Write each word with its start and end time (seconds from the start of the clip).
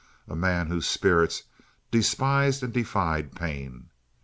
A 0.27 0.35
man 0.35 0.65
whose 0.65 0.87
spirits 0.87 1.43
despised 1.91 2.63
and 2.63 2.73
defied 2.73 3.35
pain. 3.35 3.91